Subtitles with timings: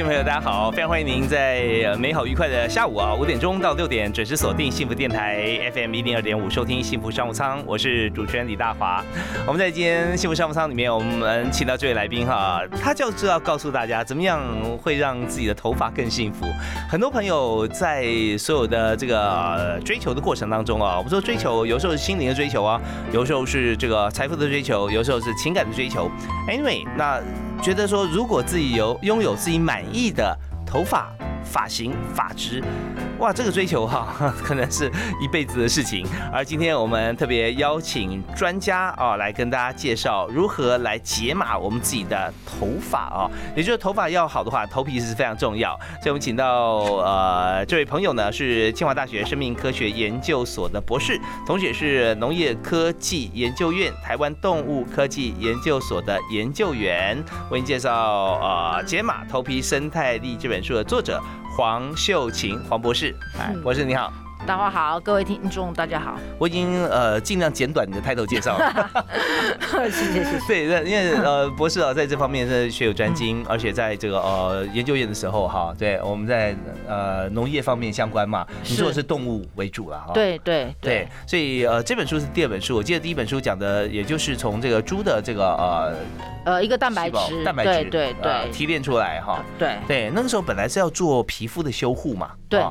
[0.00, 0.70] 众朋友，大家好！
[0.70, 7.62] 非常欢迎您在美好愉快的下午啊，五点钟到六点准时锁定幸福电台 FM 一零二点五，收听幸福商务舱。
[7.66, 9.04] 我是主持人李大华。
[9.46, 14.40] 我们在今天幸福商务舱里面，我们请到这位来宾哈，他就是要告诉大家怎么样
[14.82, 16.46] 会让自己的头发更幸福。
[16.88, 18.06] 很多朋友在
[18.38, 22.80] 所有的这个追求的过程当中啊，我们说追求有时候是心灵的追求啊，
[23.12, 26.10] 有时候是这个财富的追求，有时候是情感的追求。
[26.48, 27.20] Anyway，那。
[27.60, 31.12] 觉得说，如果自己有拥有自己满意的头发。
[31.44, 32.62] 发型、发质，
[33.18, 36.06] 哇，这个追求哈， 可能是一辈子的事情。
[36.32, 43.30] 而今天我们特别邀请专家啊，来跟大家介绍如何来解码我们自己的头发啊。
[43.56, 45.78] 也就是头发要好的话，头皮是非常重要。
[46.02, 57.92] 所以我们请到呃这位朋友呢，是清华大学生命科学研究所的博士，同时也是农业科技研究院台湾动物科技研究所的研究员，为您介绍
[58.40, 61.20] 呃《解码头皮生态力》这本书的作者。
[61.60, 64.10] 黄秀琴，黄博士，哎，博士你好。
[64.46, 66.18] 大家好，各位听众，大家好。
[66.38, 68.90] 我已经呃尽量简短你的抬头介绍了。
[69.70, 70.66] 谢 谢谢谢。
[70.66, 76.56] 对，因为呃博士啊在这方面是学有专精，而且在这个呃研究院的时候哈，对我们在
[76.88, 80.12] 呃农业方面相关嘛，你做的是动物为主了哈。
[80.14, 81.06] 对对对。
[81.26, 85.94] 所以呃这本书是第二本书，我记得第一本书讲的也就是从这个猪的这个呃
[86.44, 89.44] 呃一个蛋白质蛋白质对对提炼出来哈。
[89.58, 92.30] 对对，那个时候本来是要做皮肤的修护嘛。
[92.48, 92.64] 对，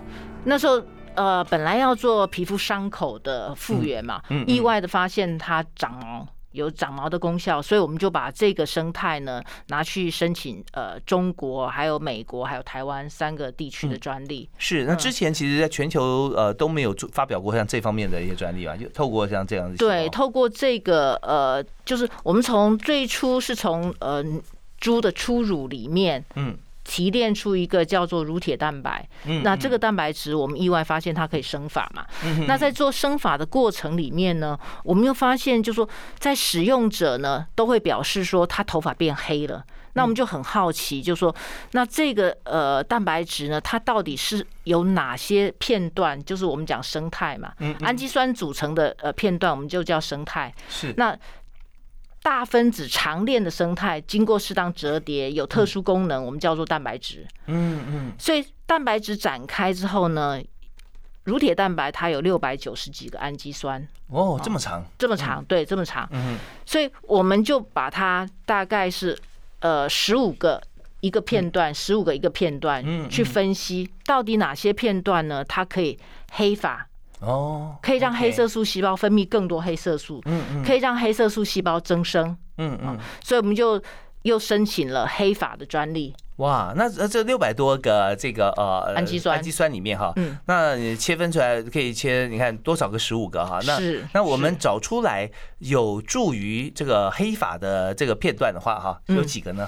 [0.44, 0.82] 那时候。
[1.16, 14.50] 呃，本来要做皮肤伤口的复原嘛，意外的发现它长毛，有长毛的功效，所以我们就把这个生态呢拿去申请呃中国、还有美国、还有台湾三个地区的专利。
[14.58, 19.78] 是，那之前其实在全球呃都没有发表过像这方面的一些专利啊，就透过像这样子。
[19.78, 24.24] 对，透过这个呃，就是我们从最初是从呃
[24.80, 26.58] 猪的初乳里面，嗯。
[26.90, 29.08] 提炼出一个叫做乳铁蛋白，
[29.44, 32.04] 那这个蛋白质我们意外发现它可以生发嘛？
[32.48, 39.64] 那在做生发的过程里面呢，我们又发现，就说在使用者呢都会表示说他头发变黑了。
[39.94, 41.36] 那我们就很好奇，就说
[41.72, 46.20] 那这个呃蛋白质呢，它到底是有哪些片段？
[46.24, 50.52] 就是我们讲生态嘛，氨基酸组成的呃片段，我们就叫生态。
[50.68, 51.16] 是那。
[52.22, 57.25] 大分子长链的生态经过适当折叠，有特殊功能，我们叫做蛋白质。
[57.47, 58.12] 嗯嗯。
[58.19, 60.41] 所以蛋白质展开之后呢，
[61.24, 63.88] 乳铁蛋白它有六百九十几个氨基酸。
[64.07, 64.84] 哦，这么长？
[64.97, 65.44] 这么长？
[65.46, 66.07] 对，这么长。
[66.12, 66.38] 嗯。
[66.66, 69.18] 所以我们就把它大概是
[69.62, 70.62] 呃十五个
[71.00, 75.41] 一个片段，十五个一个片段去分析，到底哪些片段呢？
[75.46, 75.97] 它可以
[76.31, 76.89] 黑发。
[77.19, 83.81] 哦，可以让黑色素细胞分泌更多黑色素，嗯嗯，可以让黑色素细胞增生，嗯嗯，所以我们就
[84.22, 86.16] 又申请了黑发的专利。
[86.38, 93.59] 哇，那这六百多个这个呃氨基酸氨基酸里面哈，嗯，那你切分出来可以切，你看多少个十五个哈？
[93.68, 93.78] 那
[94.13, 99.68] 那我们找出来有助于这个黑发的这个片段的话哈，有几个呢？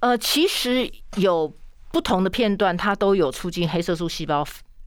[0.00, 1.54] 呃，其实有
[1.92, 4.44] 不同的片段，它都有促进黑色素细胞。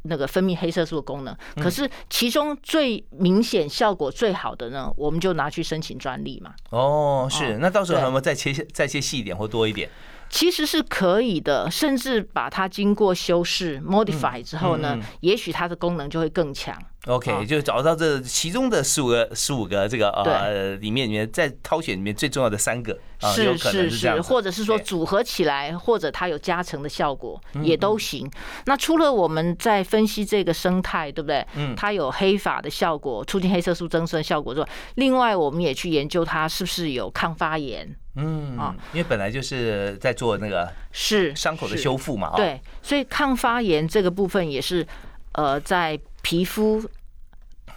[0.08, 6.54] 那个分泌黑色素的功能，可是其中最明显、效果最好的呢，我们就拿去申请专利嘛。
[6.70, 9.90] 哦，是，那到时候能不能再切再切细一点或多一点？
[10.28, 16.76] 其实是可以的，甚至把它经过修饰 （modify） 之后呢，也许它的功能就会更强。
[17.08, 28.30] OK，就找到这其中的十五个、十五个这个呃里面里面在挑选里面最重要的三个，是是是，或者是说组合起来，或者它有加成的效果也都行。
[28.66, 31.46] 那除了我们在分析这个生态，对不对？
[31.56, 37.96] 嗯，它有黑发的效果，促进黑色素增生的效果之外，另外我们也去研究它是不是有抗发炎。
[38.16, 44.88] 嗯啊，因为本来就是在做那个是伤口的修复嘛，对，所以抗发炎这个部分也是
[45.34, 46.82] 呃在皮肤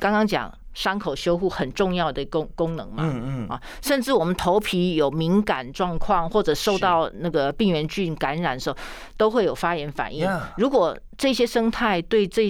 [0.00, 3.48] 刚刚讲伤口修复很重要的功功能嘛，嗯嗯。
[3.48, 8.76] 啊，甚至我们头皮有敏感状况或者受到那个病原菌感染的时候，
[9.18, 10.26] 都会有发炎反应。
[10.56, 12.48] 如果这些生态对这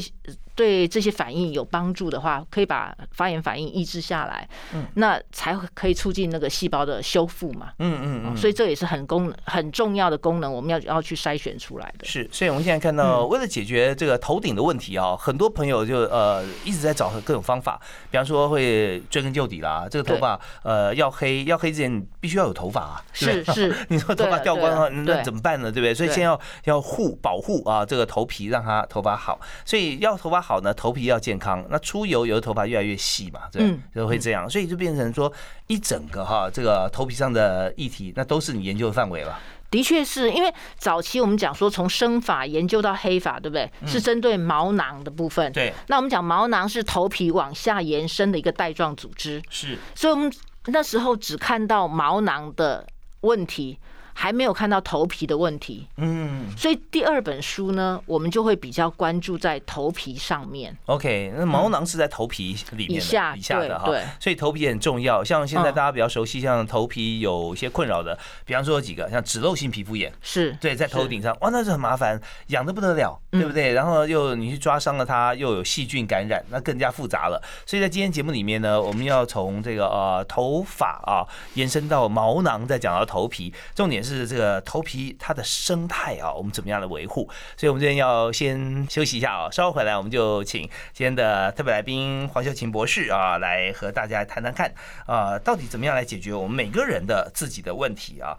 [0.58, 12.04] 对这些反应有帮助的话，可以把发炎反应抑制下来，嗯，那才可以促进那个细胞的修复嘛，嗯嗯嗯，所以这也是很功很重要的功能，我们要要去筛选出来的。
[12.04, 25.70] 是，所以我们现在看到，为了解决这个头顶的问题啊，很多朋友就呃一直在找各种方法，比方说会追根究底啦，这个头发呃要黑要黑之前必须要有头发啊，是是， 你说头发掉光了那怎么办呢？
[25.70, 25.94] 对不对？
[25.94, 31.62] 所以先要要护保护啊这个头皮，让它头发好，所以要头发好呢，头皮要健康。
[31.68, 35.30] 那出油有的头发越来越细嘛，对，就会这样，所以就变成说
[35.66, 39.38] 一整个哈这个头皮上的议题，那都是你研究的范围了。
[39.70, 43.70] 的确是因为早期我们讲说从生发研究到黑发，对不对？
[43.86, 45.52] 是针对毛囊的部分。
[45.52, 45.74] 对。
[45.88, 49.42] 那我们讲毛囊是头皮往下延伸的一个带状组织。
[49.50, 49.76] 是。
[49.94, 50.32] 所以我们
[50.68, 52.86] 那时候只看到毛囊的
[53.20, 53.78] 问题。
[54.20, 60.76] 还没有看到头皮的问题，嗯，所以第二本书呢，我们就会比较关注在头皮上面。
[60.86, 65.22] OK，那毛囊是在头皮里面以下以下的哈，对，所以头皮很重要。
[65.22, 73.72] 像现在大家比较熟悉，像头皮有一些困扰的，比方说有几个，像脂漏性皮肤炎，是对，在头顶上，哇，那是很麻烦，痒的不得了，对不对？
[73.72, 77.40] 然后又你去抓伤了它，又有细菌感染，那更加复杂了。
[77.64, 81.22] 所以在今天节目里面呢，我们要从这个呃头发啊
[81.54, 84.07] 延伸到毛囊，再讲到头皮，重点是。
[84.08, 87.28] 是这个头皮它的生态啊，我们怎么样的维护？
[87.56, 90.62] 所以，我们今天要先休息一下啊，稍后回来我们就请
[90.92, 94.72] 今天的特别来宾黄秀琴博士啊，来和大家谈谈看
[95.06, 98.38] 啊，到底怎么样来解决我们每个人的自己的问题啊。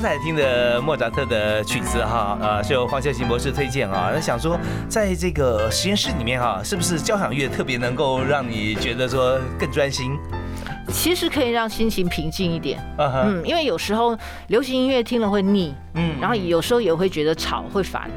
[0.00, 4.12] 刚才听的莫扎特的曲子哈，呃，是由黄孝琴博士推荐啊。
[4.14, 4.56] 那想说，
[4.88, 10.16] 在这个实验室里面哈，是不是交响乐特别能够让你觉得说更专心？
[10.92, 14.16] 其实可以让心情平静一点，嗯，因为有时候
[14.46, 18.08] 流行音乐听了会腻，嗯，然后有时候也会觉得吵会烦。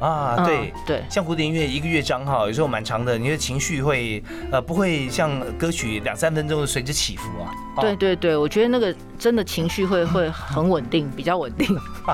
[0.00, 4.22] 啊，对对，像古典音乐一个乐章哈，有时候蛮长的，你的情绪会
[4.52, 7.50] 呃不会像歌曲两三分钟随之起伏啊。
[7.80, 11.66] 对对对，我觉得那个真的情绪会 会很稳定，比较稳定。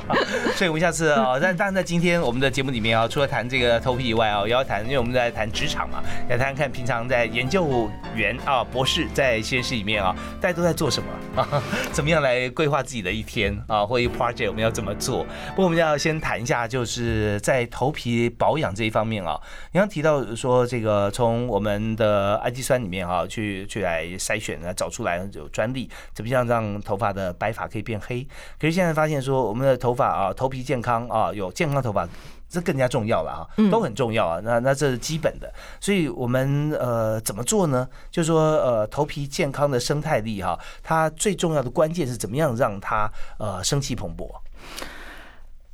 [0.57, 11.09] 所以我们下次啊， 但但在今天我们的节目里面啊，除了谈这个头皮以外啊，也要谈，因为我们在谈职场嘛，要谈谈看平常在研究员啊、博士在实验室里面啊，大家都在做什么
[11.43, 11.63] 啊？
[11.93, 15.25] 怎么样来规划自己的一天啊，或一 project 我们要怎么做？
[15.51, 19.37] 不过我们要先谈一下，就是在头皮保养这一方面啊，
[19.73, 28.23] 你刚提到说这个从我们的氨基酸里面啊去去来筛选啊找出来有专利，怎么样让头发的白发可以变黑？
[28.61, 32.09] 可是现在发现说我们的头发啊头皮健康啊有健康头发，
[32.49, 33.43] 这更加重要了啊，
[33.73, 34.41] 都很重要啊。
[34.45, 37.89] 那那这是基本的，所以我们呃怎么做呢？
[38.09, 44.31] 就是说呃头皮健康的生态力哈，它最重要的关键是怎么样让它呃生气蓬勃。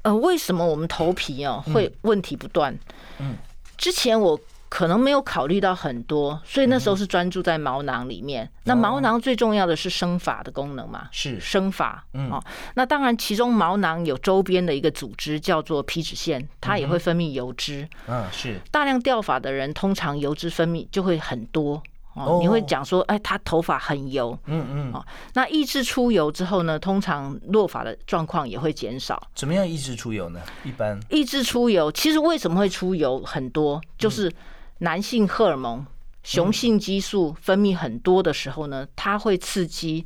[0.02, 2.76] 呃，为什么我们头皮啊会问题不断？
[3.18, 3.36] 嗯，
[3.76, 4.38] 之前我
[4.68, 8.48] 可能没有考虑到很多，所以那时候是专注在毛囊里面。
[8.64, 11.08] 那毛囊最重要的是生发的功能嘛？
[11.10, 12.04] 是生发。
[12.14, 12.42] 嗯，哦，
[12.74, 17.88] 那当然，其中毛囊有周边的一个组织叫做皮脂腺，它也会分泌油脂。
[18.06, 21.82] 嗯，是大量掉发的人，通常油脂分泌就会很多。
[22.14, 25.04] 哦，你会讲说，哎，他头发很油，嗯嗯，哦，
[25.34, 29.22] 那抑制出油之后呢，通常落发的状况也会减少。
[29.34, 30.40] 怎么样抑制出油呢？
[30.64, 34.32] 一般抑制出油，其实为什么会出油很多，就是
[34.78, 35.86] 男性荷尔蒙
[36.22, 40.04] 雄性激素分泌很多的时候呢，它会刺激。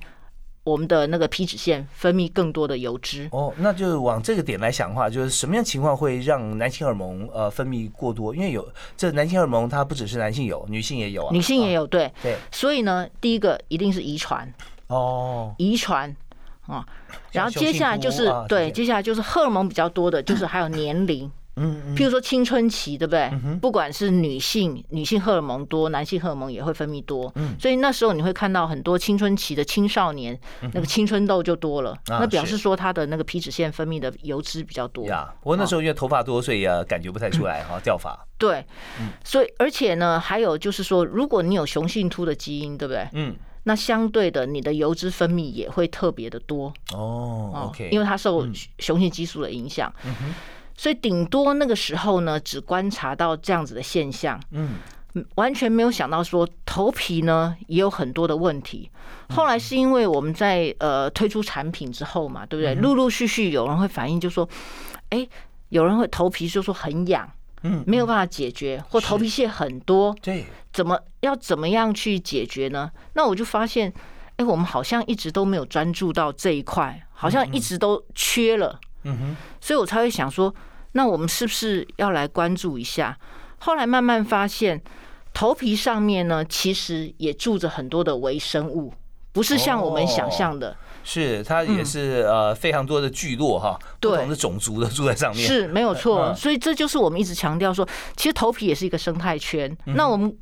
[0.65, 3.29] 我们的那个皮脂腺分泌更多的油脂。
[3.33, 8.35] 哦，那就往这个点来想的话，就是什么样情况会让男性荷尔蒙呃分泌过多？
[8.35, 8.67] 因为有
[8.97, 12.11] 这男性荷尔蒙，它不只是男性有，女性也有啊，女性也有，对。
[12.23, 12.37] 对。
[12.51, 14.53] 所以呢，第一个一定是遗传。
[14.89, 16.15] 哦，遗传。
[16.67, 16.83] 啊，
[17.31, 21.31] 然后接下来就是对，接下来就是荷尔蒙比较多的，就是还有年龄。
[21.57, 23.31] 嗯，譬如说青春期，对不对？
[23.61, 27.31] 不管是女性，女性荷尔蒙多，男性荷尔蒙也会分泌多。
[27.37, 30.39] 嗯，所以那时候你会看到很多青春期的青少年，
[30.73, 31.97] 那个青春痘就多了。
[32.09, 35.07] 那表示说他的那个皮脂腺分泌的油脂比较多。
[35.07, 38.19] 呀，不过那时候因为头发多，所以啊感觉不太出来哈，掉发。
[38.37, 38.67] 对，
[39.23, 43.09] 所以而且呢，还有就是说，如果你有雄性秃的基因，对不对？
[43.13, 46.73] 嗯，那相对的，你的油脂分泌也会特别的多。
[46.93, 48.47] 哦，OK，因为它受
[48.81, 49.93] 雄性激素的影响。
[50.05, 50.35] 嗯哼。
[50.77, 54.77] 所以顶多那个时候呢，只观察到这样子的现象，嗯，
[55.37, 58.91] 完全没有想到说头皮呢也有很多的问题。
[59.31, 62.75] 后来是因为我们在呃推出产品之后嘛，对不对？
[62.75, 64.47] 陆陆续续有人会反映，就说，
[65.11, 65.27] 哎，
[65.71, 67.29] 有人会头皮就说很痒，
[67.63, 72.91] 嗯，没有办法解决，或头皮屑很多，对，怎么要怎么样去解决呢？
[73.15, 73.93] 那我就发现，
[74.37, 80.55] 哎，我们好像一直都没有专注到这一块，好像一直都缺了，嗯哼，所以我才会想说，
[80.93, 83.19] 那我们是不是要来关注一下？
[83.59, 84.83] 后来慢慢发现，
[85.33, 88.93] 头皮上面呢，其实也住着很多的微生物，
[89.33, 90.77] 不是像我们想象的。
[91.03, 96.35] 是，它也是呃非常多的聚落哈，不同的种族的住在上面，是没有错。
[96.35, 99.77] 所以这就是我们一直强调说，其实头皮也是一个生态圈。
[99.85, 100.35] 那我们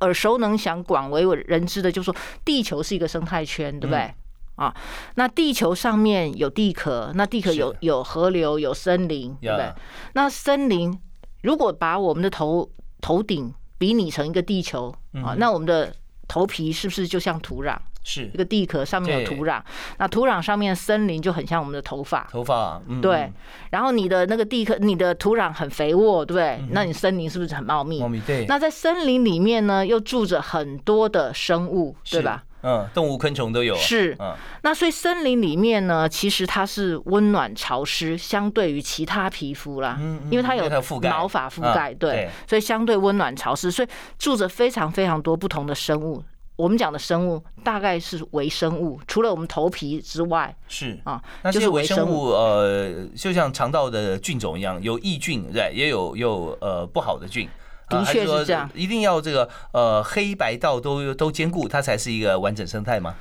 [0.00, 4.12] 耳熟能详、广为人知的，就是说地球是一个生态圈，对不对？
[4.60, 4.74] 啊，
[5.14, 9.72] 那地球上面有地壳，那地壳有有河流、有森林，对不对？
[10.12, 10.96] 那森林
[11.42, 15.90] 如果把我们的头头顶比拟成一个地球啊，那我们的
[16.28, 17.74] 头皮是不是就像土壤？
[18.02, 19.62] 是一个地壳上面有土壤，
[19.98, 22.26] 那土壤上面森林就很像我们的头发。
[22.30, 23.30] 头发，对。
[23.70, 26.64] 然后你的那个地壳，你的土壤很肥沃，对不对？
[26.70, 28.00] 那你森林是不是很茂密？
[28.00, 28.46] 茂密，对。
[28.46, 32.42] 那在森林里面呢，又住着很多的生物，对吧？
[32.62, 33.74] 嗯，动物、昆虫都有。
[33.76, 34.16] 是。
[34.18, 34.34] 嗯。
[34.62, 40.68] 那所以森林里面呢，其实它是温暖潮湿，相对于其他皮肤啦，嗯，因为它有
[41.02, 43.88] 毛发覆盖，对，所以相对温暖潮湿，所以
[44.18, 46.22] 住着非常非常多不同的生物。
[46.56, 57.48] 我们讲的生物大概是微生物，除了我们头皮之外，是啊，那些微生物呃，就像肠道的菌种一样，有益菌对，也有有呃不好的菌，
[57.90, 58.70] 的确是这样。
[58.74, 63.14] 一定要这个呃黑白道都都兼顾，它才是一个完整生态吗？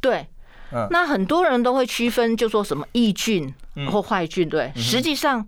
[0.00, 0.26] 对，
[0.72, 3.54] 嗯，那很多人都会区分，就说什么益菌
[3.90, 5.46] 或坏菌，对，实际上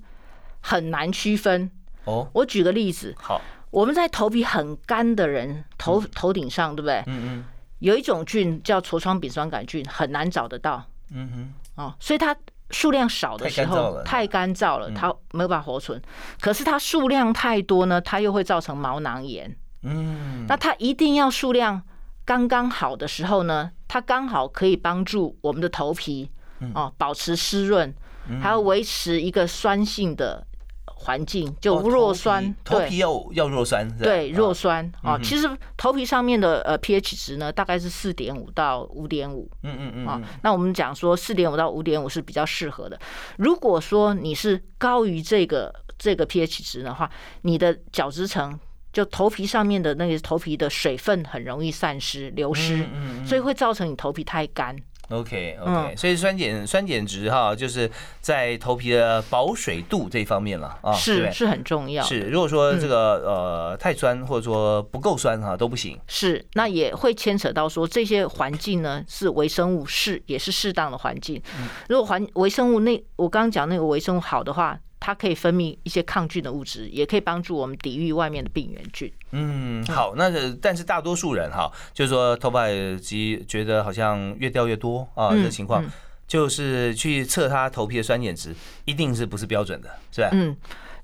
[0.61, 1.71] 很难区分。
[2.05, 3.41] 哦，我举个例子，好。
[3.71, 7.03] 我们在头皮很干的人头头顶上，对不对？
[7.07, 7.45] 嗯嗯。
[7.79, 10.85] 有一种菌叫痤疮丙酸杆菌，很难找得到。
[11.11, 11.55] 嗯哼。
[11.83, 12.37] 哦，所以它
[12.73, 16.01] 数量少的时候太干燥了，它没有办法活存。
[16.41, 19.55] 可是它数量太多呢，它又会造成毛囊炎。
[19.83, 20.45] 嗯。
[20.49, 21.83] 那它一定要数量
[22.25, 26.31] 刚刚好的时候呢，它刚好可以帮助我们的头皮
[26.75, 27.95] 哦保持湿润，
[28.41, 30.47] 还要维持一个酸性的。
[30.87, 35.19] 环境就弱酸，头皮要要弱酸，对弱酸啊。
[35.23, 39.51] 其实头皮上面的呃 pH 值呢，大概是四点五到五点五。
[39.63, 40.07] 嗯嗯嗯。
[40.07, 42.99] 啊，那我们讲说四点五到五点五是比较适合的。
[43.37, 47.11] 如果说你是高于这个这个 pH 值的话，
[47.43, 48.59] 你的角质层
[48.93, 52.87] 就头皮上面的那个头皮的水分很容易散失流失，
[53.27, 54.77] 所以会造成你头皮太干。
[55.13, 57.91] OK OK，所以酸碱酸碱值哈，就是
[58.21, 62.03] 在头皮的保水度这方面了啊，是是很重要。
[62.05, 65.99] 是如果说这个呃太酸或者说不够酸哈都不行。
[66.07, 71.43] 是那也会牵扯到说这些环境呢是微生物适也是适当的环境。
[71.59, 74.79] 嗯如果环微生物那我刚刚讲那个微生物好的话。
[75.05, 79.13] 它可以分泌一些抗菌的物质，也可以帮助我们抵御外面的病原菌。
[79.33, 80.31] 嗯，好，那
[80.63, 82.69] 但是大多数人哈，就是说头发
[83.01, 85.85] 及觉得好像越掉越多啊的情况，
[86.29, 88.55] 就是去测他头皮的酸碱值，
[88.85, 90.29] 一定是不是标准的，是吧？
[90.31, 90.57] 嗯，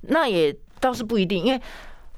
[0.03, 1.61] 那也倒是不一定，因为。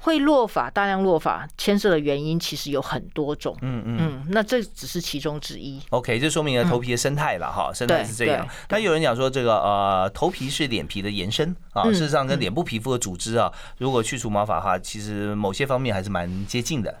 [0.03, 3.55] 会落发，大量落发牵涉的原因其实有很多种。
[3.61, 5.79] 嗯嗯嗯，那这只是其中之一。
[5.91, 8.47] OK，这说明了头皮的生态了哈，生态是这样。
[8.69, 16.97] 那有人讲说，这个呃，头皮是脸皮的延伸啊，事实上跟脸部皮肤的组织啊，如果去除毛发的话，其实某些方面还是蛮接近的。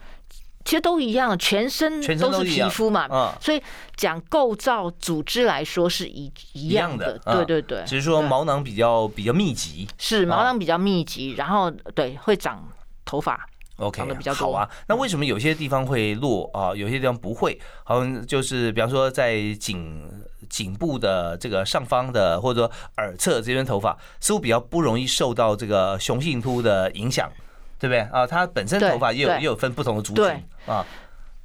[0.63, 3.59] 其实都一样，全身都是皮肤嘛，嗯，所以
[3.95, 7.17] 讲构造组织来说是一一样的。
[7.25, 12.63] 对对对，只是说毛囊比较比较密集，是毛囊比较密集，然后对会长。
[13.11, 14.01] 头发，OK，
[14.33, 14.69] 好啊。
[14.87, 16.73] 那为什么有些地方会落啊？
[16.73, 17.59] 有些地方不会？
[17.83, 20.09] 好像就是比方说在颈
[20.49, 27.29] 颈部的这个上方的，或者说耳侧这边头发，似乎比较不容易受到这个雄性秃的影响，
[27.77, 28.25] 对不对啊？
[28.25, 30.25] 它本身头发也有也有分不同的族群
[30.65, 30.85] 啊。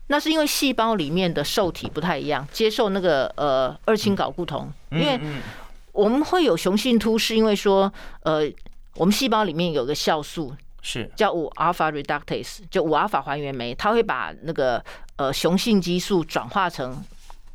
[0.06, 4.70] 那是因为细胞里面的受体不太一样，接受那个呃二氢睾固酮。
[4.92, 5.18] 因为
[5.90, 7.92] 我们会有雄性秃，是因为说
[8.23, 8.49] 呃
[8.94, 10.54] 我们细胞里面有个酵素。
[10.88, 11.10] 是。
[11.16, 14.80] 叫五 alpha reductase，就五阿尔法还原酶，它会把那个
[15.16, 17.04] 呃雄性激素转化成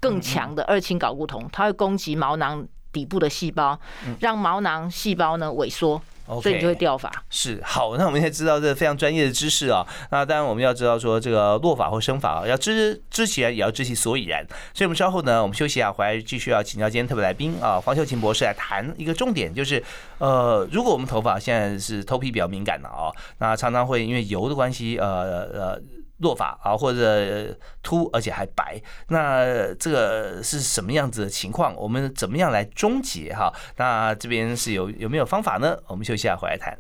[0.02, 3.80] 更强的二氢睾固酮，它会攻击毛囊底部的细胞，
[4.20, 6.02] 让毛囊细胞呢萎缩。
[6.40, 7.12] 所以你就会掉发。
[7.30, 9.84] 是好，那我们现在知道这非常专业的知识啊。
[10.12, 14.46] 那当然我们要知道说这个落发或生发啊，要知知起来也要知其所以然。
[14.74, 19.84] 所以我们稍后呢，我们休息啊，回来继续要请教今天特别来宾啊，黄秀琴博士来谈一个重点，就是
[20.20, 25.82] 呃，如果我们头发现在是头皮比较敏感的啊，那常常会因为油的关系，呃呃。
[26.22, 28.82] 落法啊或者秃而且还白。
[29.10, 31.76] 那这个是什么样子的情况？
[31.76, 33.52] 我们怎么样来终结哈？
[33.78, 35.78] 那这边是有有没有方法呢？
[35.88, 36.78] 我们休息下回来谈。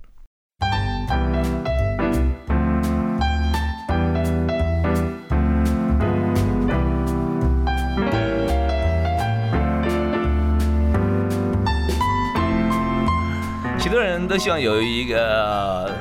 [13.80, 15.92] 许多人都希望有一个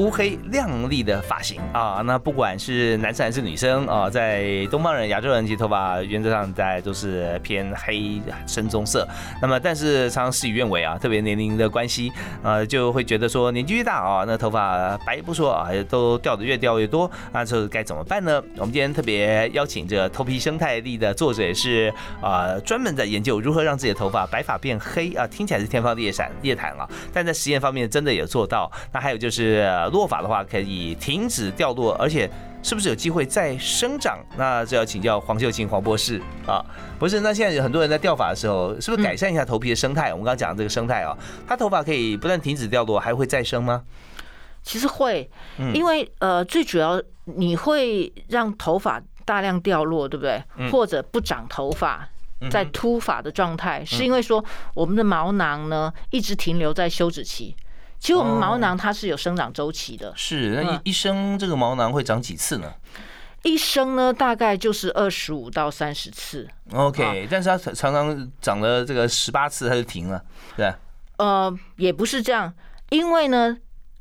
[0.00, 9.06] 乌黑亮丽的发型啊，那不管是男生还是女生啊，在东方人、亚洲人，其头发原则上在都是偏黑深棕色。
[9.42, 12.10] 那么，但是常常事与愿违啊，特别年龄的关系，
[12.42, 18.42] 呃，就会觉得说年纪越大啊，那头发白不说啊，都掉的越掉越多，那这该怎么办呢？
[18.56, 21.92] 我们今天特别邀请这头皮生态力的作者，也是
[22.22, 28.72] 啊，专门在研究如何让自己的头发白发变黑啊，听起来是天方夜谭夜谭啊，但在实验方面真的有做到。
[28.94, 29.68] 那还有就是。
[29.90, 32.30] 落法的话可以停止掉落，而且
[32.62, 34.18] 是不是有机会再生长？
[34.36, 36.64] 那就要请教黄秀琴黄博士啊，
[36.98, 37.20] 不是。
[37.20, 40.10] 那现在有很多人在掉发的时候，是不是改善一下头皮的生态？
[40.12, 41.16] 我们刚刚讲这个生态啊，
[41.46, 43.82] 他头发可以不但停止掉落，还会再生吗？
[44.62, 45.30] 其实会，
[45.72, 50.42] 因为呃，最主要你会让头发大量掉落，对不对？
[50.70, 52.06] 或者不长头发，
[52.50, 54.44] 在秃发的状态，是因为说
[54.74, 57.56] 我们的毛囊呢一直停留在休止期。
[58.00, 62.72] 其实我们毛囊它是有生长周期的，是那一一生这个毛囊会长几次呢？
[63.42, 66.48] 一生呢大概就是二十五到三十次。
[66.72, 70.20] OK，但是它常常长了这个十八次它就停了，
[70.56, 70.72] 对
[71.18, 72.52] 呃，也不是这样，
[72.88, 73.58] 因为呢。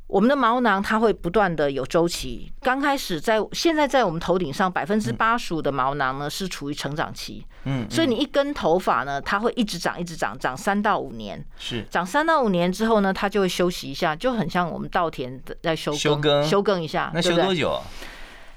[0.09, 11.85] 我们的毛囊它会不断的有周期，刚开始在现在在我们头顶上百分之八十五的毛囊呢是处于成长期，嗯，所以你一根头发呢，它会一直长一直长，长三到五年，是。
[11.91, 16.81] 长三到五年之后呢，它就会休息一下，就很像我们稻田在休耕休耕？
[16.81, 17.79] 一下，那休多久？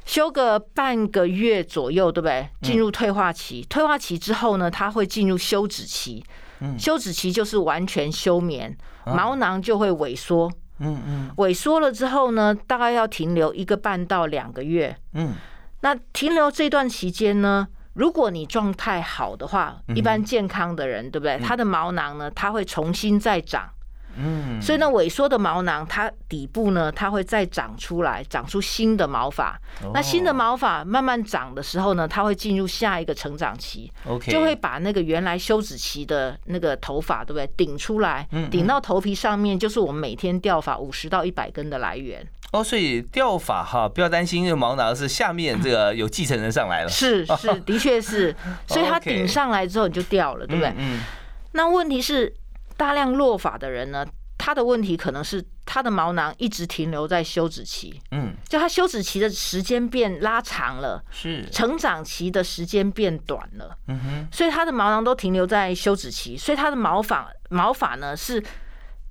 [0.07, 2.49] 休个半个月左右，对不对？
[2.63, 6.25] 进入退化期，退化期之后呢，它会进入休止期，
[6.79, 10.51] 休止期就是完全休眠，毛囊就会萎缩。
[10.83, 14.97] 嗯嗯，萎缩了之后呢，大概要停留一个半到两个月。
[15.15, 15.35] 嗯，
[15.81, 21.39] 那停留这段期间呢，如果你状态好的话，一般健康的人，对不对？
[21.39, 23.71] 他的毛囊呢，它会重新再长。
[24.17, 29.59] 嗯，所以呢，萎缩的毛囊，它底部呢，它会再长出来，长出新的毛发。
[29.95, 37.47] 那新的毛发慢慢长的时候呢，它会进入下一个成长期，OK，就会把那个原来休止期的那个头发，对不对？
[37.57, 42.27] 顶出来，顶到头皮上面，就是我们每天掉发五十到一百根的来源。
[42.53, 46.89] 哦，所以掉发哈，不要担心，因为毛囊是下面这个有继承人上来了。
[46.89, 48.37] 是是，的确是，
[48.69, 50.73] 所以它顶上来之后你就掉了，对不对？
[50.77, 51.01] 嗯。
[51.53, 52.35] 那问题是。
[52.83, 54.05] 大量落发的人呢，
[54.37, 61.49] 他的问题可能是他的毛囊一直停留在休止期，嗯，就他休止期的时间变拉长了，是。
[61.53, 68.43] 成长期的时间变短了，嗯哼，所以他的毛囊都停留在休止期，所以他的毛发毛发呢是。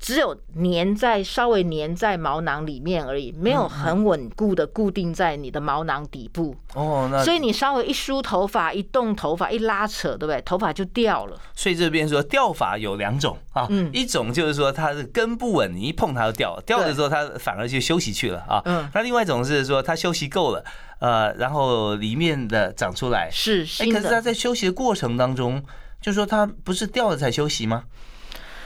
[0.01, 6.55] 只有粘在稍微粘在毛囊里面而已，没有很稳固的固定在你的毛囊底部。
[6.73, 10.41] 哦，那所以你稍微一梳头发、一动头发、一拉扯，对不对？
[10.41, 11.39] 头发就掉了。
[11.53, 18.59] 所以这边说掉发有两种啊，一种就是说它的根不稳，你一碰它就掉，掉的时候它反而就休息去了啊。
[18.65, 18.89] 嗯。
[18.95, 20.65] 那另外一种是说它休息够了，
[20.99, 23.99] 呃，然后里面的长出来是新的。
[23.99, 25.63] 可是它在休息的过程当中，
[26.01, 27.83] 就说它不是掉了才休息吗？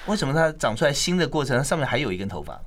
[0.08, 2.60] 为什么它长出来新的过程，它上面还有一根头发？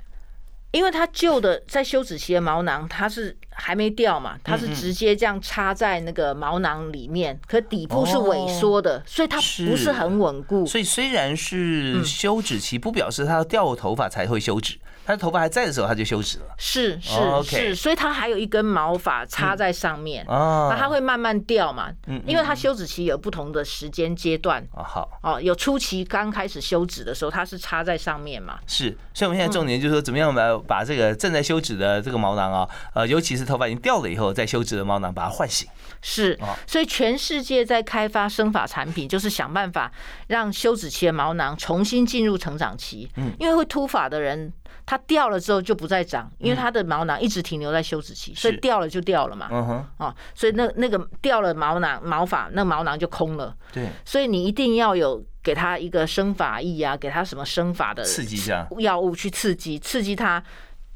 [0.71, 10.67] 因为它旧的在休止期的毛囊，它是还没掉嘛，它是直接这样插在那个毛囊里面，可底部是萎缩的，所以它不是很稳固。
[10.67, 14.79] 所以虽然是休止期，不表示它要掉头发才会休止。
[15.09, 16.45] 它头发还在的时候，他就休止了。
[16.59, 21.91] 是是是，所以他还有一根毛发插在上面，那它会慢慢掉嘛？
[22.09, 24.63] 嗯，因为它休止期有不同的时间阶段。
[24.75, 28.59] 哦，好哦，有初期刚开始休止的时候，它是插在上面嘛？
[28.67, 35.67] 是，所以我们现在重点就是说，怎么样把把这个正在休止的这个毛囊啊，呃，尤其是头发已经掉了以后，再休止的毛囊把它唤醒。
[36.03, 39.91] 是，所以全世界在开发生发产品，就是想办法
[40.27, 43.11] 让休止期的毛囊重新进入成长期。
[43.17, 44.53] 嗯，因为会秃发的人。
[44.99, 49.49] 它掉了之后就不再长，因为它的毛囊一直停留在休止期，所以掉了就掉了嘛。
[49.51, 53.55] 嗯哼，啊，所以那那个掉了毛囊毛发，那毛囊就空了。
[53.73, 60.43] 对，所以你一定要有给它一个生发液啊，给它什么生发的刺激一下药物去刺激刺激它，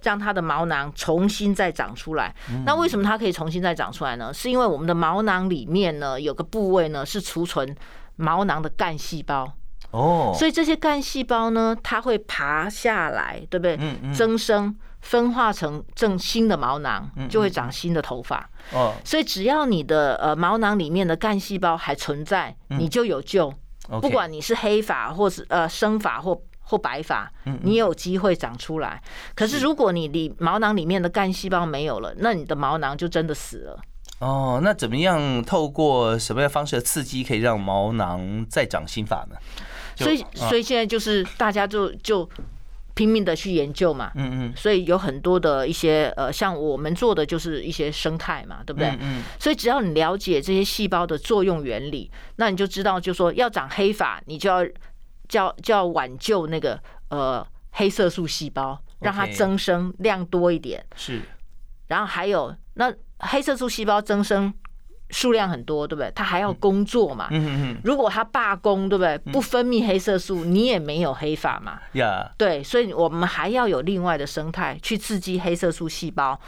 [0.03, 2.35] 让它的毛囊重新再长出来。
[2.65, 4.33] 那为什么它可以重新再长出来呢？
[4.33, 7.77] 是因为我们的毛囊里面呢有个部位呢是储存
[8.17, 9.53] 毛囊的干细胞。
[9.92, 13.76] 哦，所以这些干细胞呢，它会爬下来，对不对？
[13.81, 14.12] 嗯嗯。
[14.12, 18.48] 增生，分化成正新的毛囊，就会长新的头发。
[18.72, 18.94] 哦。
[19.05, 23.52] 所以只要你的呃毛囊里面的干细胞还存在，你就有救。
[24.00, 27.31] 不管你是黑发或是呃生发或或白发，
[27.62, 29.02] 你有机会长出来。
[29.35, 33.78] 可是如果你里毛囊里面的干细胞没有了，那你的毛囊就真的死了。
[34.20, 39.37] 哦，那怎么样透过什么样方式的刺激，可以让毛囊再长新发呢？
[40.03, 42.29] 所以，所以现在就是大家就就
[42.95, 48.88] 拼命的去研究嘛，嗯嗯，所以有很多的一些呃，像我们做的就是一些生态嘛，对不对？
[48.91, 49.23] 嗯嗯。
[49.38, 54.67] 所以只要你了解这些细胞的作用原理，那你就知道，就说要长黑发，你就要
[55.29, 60.85] 叫就要挽救那个呃黑色素细胞，让它增生量多一点。
[60.95, 61.23] 是。
[61.88, 64.53] 然后还有那黑色素细胞增生。
[65.12, 66.11] 数量很多，对不对？
[66.12, 67.29] 他还要工作嘛。
[67.31, 69.16] 嗯嗯如果他罢工，对不对？
[69.33, 71.79] 不分泌黑色素，你也没有黑发嘛。
[71.92, 72.29] 呀。
[72.37, 76.40] 对，所以我们还要有另外的生态去刺激黑色素细胞，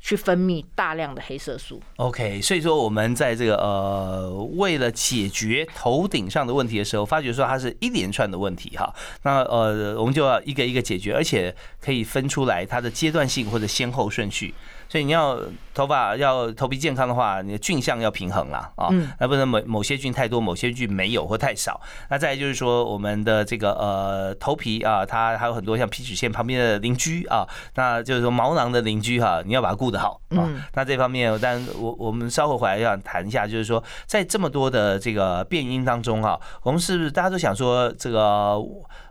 [0.00, 1.82] 去分泌大量的黑色素。
[1.96, 8.94] OK，所以说我们在这个呃，为了解决头顶上的问题的时候，发觉说它是一连串的问题哈。
[9.22, 14.54] 那呃，我们就要一个一个解决，而且可以分出来它的阶段性或者先后顺序。
[14.94, 15.36] 所以你要
[15.74, 21.80] 头发要头皮健康的话，你的菌相要平衡啦啊，那不能某某些菌太多，某些菌没有或太少。
[22.10, 30.48] 那再就是说，我们的这个呃头皮啊，它还有很多像皮脂腺旁边的邻居啊，那就是说毛囊的邻居哈，你要把它顾得好啊。
[30.74, 38.20] 那这方面，但我我们稍后回来要谈一下，就是说在这么多的这个变音当中哈，我们是不是大家都想说这个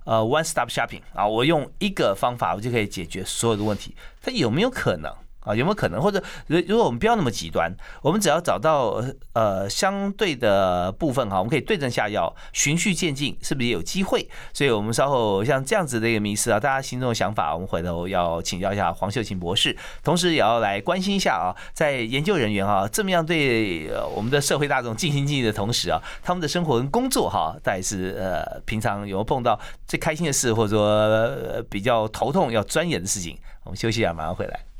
[0.06, 5.14] 呃 one stop shopping 啊，我用一个方法我就可以解决所有的问题，它有没有可能？
[5.44, 6.02] 啊，有没有可能？
[6.02, 9.04] 或者，如如果我们不要那么极端，我们只要找到
[9.34, 14.28] 呃相对的部分哈，我们可以对症下药，循序渐进，是不是也有机会？
[14.54, 33.38] 所以，我们稍后像这样子的一个迷思啊，大家心中的想法，我们回头要请教一下黄秀琴博士，同时也要来关心一下啊，在研究人员哈这么样对我们的社会大众尽心尽力的同时啊，他们的生活跟工作哈，到底是呃平常有没有碰到最开心的事，或者说比较头痛要钻研的事情？
[33.64, 34.73] 我们休息一下，马上回来。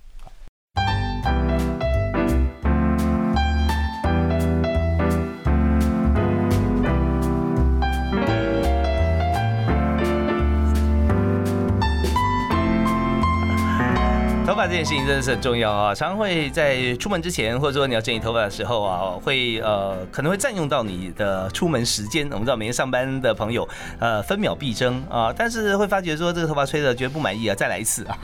[14.66, 15.94] 这件事情真的是很重要啊！
[15.94, 22.26] 常常会在出门之前，或者说你要整理头发的时候啊，会呃可能会占用到你的出门时间。
[22.32, 23.68] 我们知道每天上班的朋友，
[24.00, 28.18] 呃分秒必争啊，但是会发觉说这个头发吹的觉得不满意啊，再来一次啊，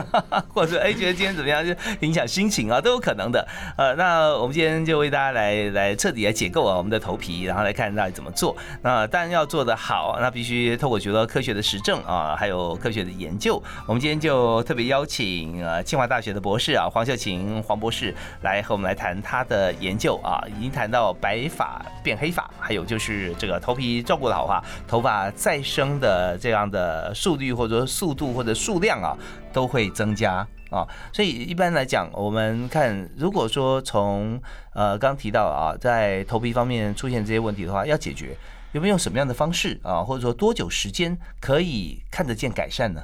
[0.48, 3.46] 或者说哎觉得今天怎么样就影响心情啊，都有可能的。
[3.76, 8.56] 呃，那我们今天就为大家来来彻底来解构啊我们的头皮，然后来看到底怎么做。
[8.80, 13.62] 那当然要做的好，那必须透过许多科学的实证啊，还有科学的研究。
[13.86, 15.81] 我们今天就特别邀请啊。
[15.82, 29.16] 清华大学的博士啊，黄秀琴黄博士来和我们来谈他的研究啊，已经谈到白发变黑发，还有就是这个头皮照顾的好话，头发再生的这样的速率或者说速度或者数量啊，
[29.52, 30.86] 都会增加啊。
[31.12, 34.40] 所以一般来讲，我们看如果说从
[34.74, 38.36] 呃刚提到啊，在头皮方面出现这些问题的话，要解决
[38.72, 43.02] 有没有什么样的方式啊，或者说多久时间可以看得见改善呢？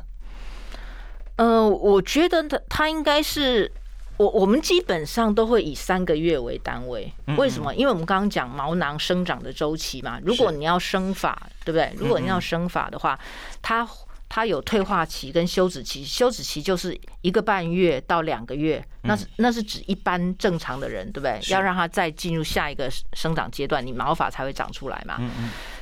[1.38, 3.70] 呃，我觉得他他应该是
[4.16, 7.72] 我我们基本上都会以三个月为单位，为什么？
[7.74, 10.18] 因为我们刚刚讲毛囊生长的周期嘛。
[10.24, 11.92] 如果你要生发，对不对？
[11.96, 13.16] 如果你要生发的话，
[13.62, 13.88] 它
[14.29, 21.38] 它有退化期跟休止期，休止期就是一个半月到两个月，那是那是指一般正常的人，对不对？
[21.53, 25.20] 要让它再进入下一个生长阶段，你毛发才会长出来嘛。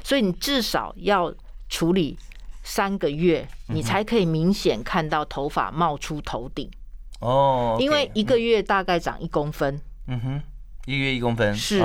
[0.05, 1.35] 所以你至少要
[1.71, 2.19] 处理。
[2.68, 6.68] 三个月，你才可以明显看到头发冒出头顶。
[7.20, 9.81] 哦，因为一个月大概长一公分。
[10.09, 10.42] 嗯哼，
[10.85, 11.81] 一个月一公分是，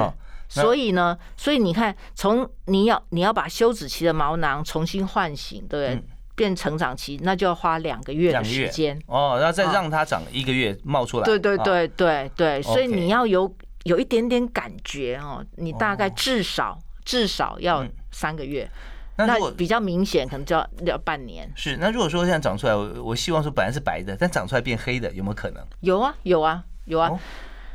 [0.50, 6.02] 所以呢，所以你看，从你要你要把休止期的毛囊重新唤醒，对，
[6.36, 9.00] 变成长期，那就要花两个月的时间。
[9.06, 11.26] 哦，然后再让它长一个月冒出来。
[11.26, 18.68] 对对对对对，所以你要有有一点点感觉哦，你大概至少至少要三个月。
[19.26, 21.52] 那比较明显，可能就要要半年。
[21.56, 25.66] 是，那如果说现在长出来，我我希望说本来是白的，但长出来变黑的，有没有可能？
[25.82, 27.12] 有啊，有啊，有啊。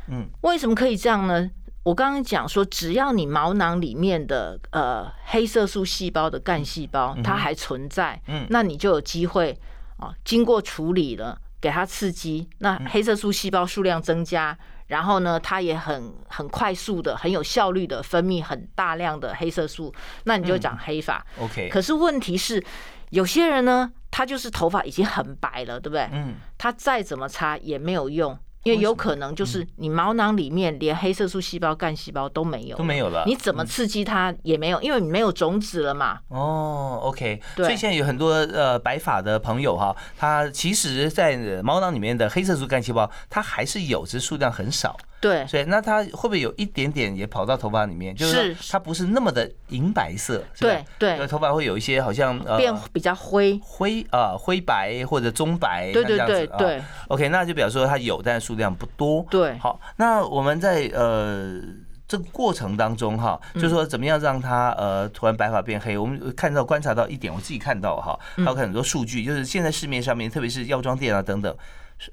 [0.07, 1.49] 嗯，为什么可以这样呢？
[1.83, 9.57] 我刚刚讲说，只要你毛囊里面的呃黑色素细胞的干细胞它还存在，嗯，那你就有机会
[9.97, 14.57] 啊，经过处理了，给它刺激，那黑色素细胞数量增加。
[14.87, 21.25] 然后呢，它也很很快速的、很有效率的分泌很大量的黑色素，那你就长黑发。
[21.39, 21.69] OK。
[21.69, 22.63] 可是问题是，
[23.09, 26.09] 有些人呢，他就是头发已经很白了，对不对？
[26.11, 26.35] 嗯。
[26.57, 28.37] 他再怎么擦也没有用。
[28.67, 33.23] 因为有可能就是你毛囊里面连黑色素细胞、干细胞都没有，都没有了。
[33.25, 36.19] 你怎么刺激它也没有，因为你没有种子了嘛。
[36.27, 37.41] 哦，OK。
[37.55, 44.97] 所以现在有很多呃白发的朋友哈，他其实在毛囊里面的黑色素干细胞它还是有，只是数量很少。
[45.19, 48.15] 对，所以那它会不会有一点点也跑到头发里面？
[48.15, 56.81] 就是它不是那么的银白色，对对，头发会有一些好像呃变比较灰灰啊灰白或者棕白，对对对对。
[57.07, 59.25] OK，那就表示说它有，但是数量不多。
[59.29, 61.61] 对，好，那我们在呃。
[62.09, 65.97] 这个过程当中哈，就是说怎么样让它呃突然白发变黑？
[65.97, 71.53] 我们看到观察到一点，我自己看到哈，还有很多数据，就是现在市面上面，特别是药妆店啊等等，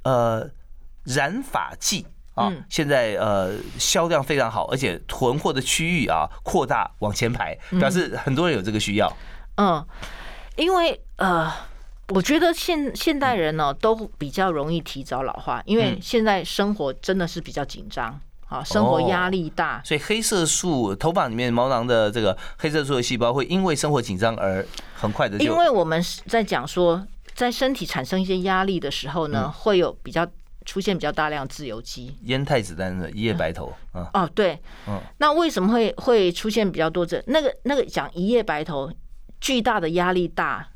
[0.03, 0.51] 呃，
[1.05, 9.13] 染发剂啊，现在呃销量非常好，而且囤货的区域啊扩大往前排，表示很多人有这个需要。
[9.57, 9.85] 嗯，
[10.57, 11.51] 因为呃，
[12.09, 18.21] 我觉得现现代人呢都比较容易提早老化，因为现在生活真的是比较紧张。
[18.47, 25.39] 啊，生活压力大，所以黑色素头发里面毛囊的这个黑色素的细胞会因为生活紧张而很快的。
[25.39, 30.25] 因为我们在讲说，在身体产生一些压力的时候呢，会有比较
[30.65, 32.17] 出现比较大量自由基。
[32.23, 34.11] 烟太子丹的一夜白头啊。
[34.15, 38.93] 哦，对，嗯，那为什么会会出现比较多这那个那个讲一夜白头
[39.41, 40.69] 巨大的压力大？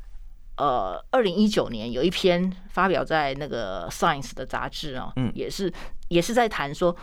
[0.57, 5.71] 呃，二零一九年有一篇发表在那个 Science 的杂志啊，嗯，也是
[6.09, 6.95] 也是在谈说。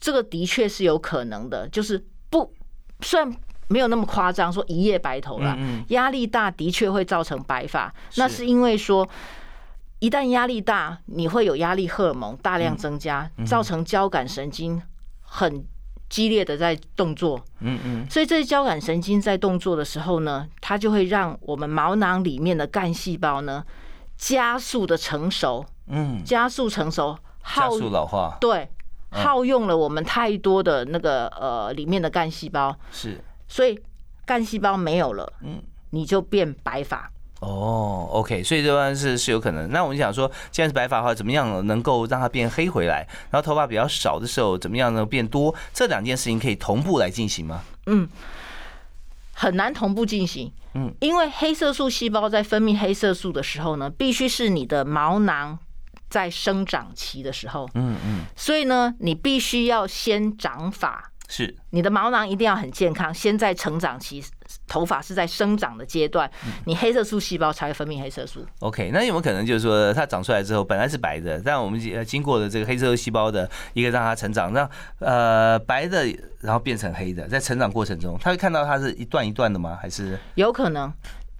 [0.00, 2.00] 这个的确是有可能的，就是
[2.30, 2.54] 不
[3.00, 3.28] 虽然
[3.66, 7.92] 没有那么夸张，说一夜白头了，压力大的确会造成白发。
[8.14, 9.04] 那是因为说，
[9.98, 14.80] 一旦压力大，你会有压力荷尔蒙大量增加，造成交感神经
[15.22, 15.64] 很
[16.08, 17.40] 激烈的在动作。
[17.60, 23.64] 嗯嗯，所以这些交感神经在动作的时候呢，它就会让我们毛囊里面的干细胞呢
[24.16, 25.64] 加速的成熟。
[25.86, 28.36] 嗯，加速成熟，加速老化。
[28.40, 28.68] 对。
[29.10, 33.80] 耗用了我们太多的那个呃里面的干细胞，是，所以
[34.26, 37.10] 干细胞没有了，嗯，你就变白发。
[37.40, 39.70] 哦，OK，所以这方是是有可能。
[39.70, 43.06] 那我们想说，既然是白发的话，怎么样能够让它变黑回来？
[43.30, 45.54] 然后头发比较少的时候，怎么样能变多？
[45.72, 47.62] 这两件事情可以同步来进行吗？
[47.86, 48.08] 嗯，
[49.32, 50.52] 很难同步进行。
[50.74, 55.58] 嗯，因为黑色素细胞在分泌黑色素的时候呢，必须是你的毛囊。
[56.10, 64.24] 在生长期的时候，嗯嗯，所以呢，你必须要先长发，是你的毛囊一定要很健康，先在成长期，
[64.66, 66.28] 头发是在生长的阶段，
[66.64, 68.44] 你黑色素细胞才会分泌黑色素。
[68.60, 74.68] OK，那有没有可能就是说，它长出来之后本来是白的，但我们经过了这个黑色素细胞的一个让它成长，让
[75.00, 76.06] 呃白的
[76.40, 79.78] 然后变成黑的，在成长过程中，它会看到它是一段一段的吗？
[79.80, 80.90] 还是有可能，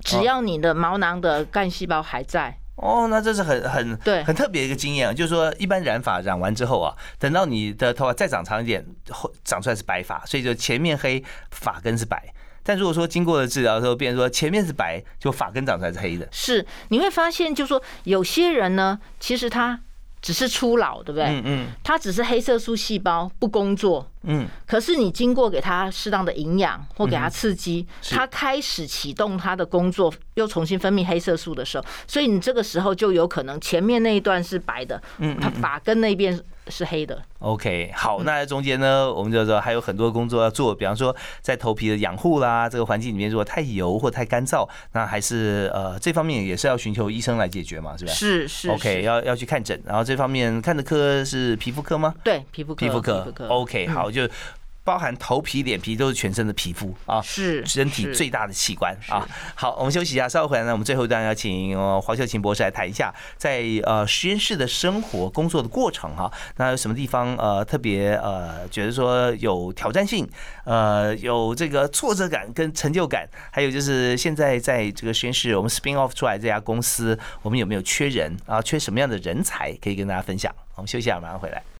[0.05, 2.51] 只要你的毛囊的干细胞还在。
[2.51, 2.68] 哦，
[3.09, 12.33] 那这是很很对很特别一个经验啊，就是说一般染发染完之后啊，等到你的头发再长长一点，后长出来是白发，所以就前面黑，发根是白。
[12.62, 16.29] 但如果说经过了治疗之后，变成说前面是白，就发根长出来是黑的。
[16.31, 19.81] 是，你会发现，就是说有些人呢，其实他。
[20.21, 21.25] 只是初老，对不对？
[21.27, 24.07] 嗯嗯，它只是黑色素细胞不工作。
[24.23, 36.39] 嗯，可是你经过给它适当的营养或给它刺激，它开始启动它的工作，又重新分泌黑色素的时候，所以你这个时候就有可能前面那一段是白的，嗯，它发根那边。
[36.71, 37.21] 是黑的。
[37.41, 48.13] OK，好，那在中间呢，我们就说还有很多工作要做，比方说在头皮的养护啦，这个环境里面如果太油或太干燥，那还是呃这方面也是要寻求医生来解决嘛，是吧？
[48.13, 48.71] 是是。
[48.71, 52.15] OK，要要去看诊，然后这方面看的科是皮肤科吗？
[52.23, 52.87] 对，皮肤科。
[52.87, 53.49] 皮肤科。
[53.49, 54.29] OK，好就。
[54.88, 59.29] 包含头皮、脸皮都是全身的皮肤啊，是身体最大的器官啊。
[59.55, 66.33] 好，我们休息一下，稍后回来呢，我们最后一段要请黄秀琴博士来谈一下，在呃实验室的生活工作的过程哈。
[66.57, 70.27] 那有什么地方呃特别呃觉得说有挑战性，
[70.64, 78.62] 呃有这个挫折感跟成就感，还有就是现在在这个实验室我们 spin off 出来这家公司，我们有没有缺人啊？
[78.62, 80.51] 缺什么样的人才可以跟大家分享？
[80.77, 81.78] 我们休息一下，马上回来。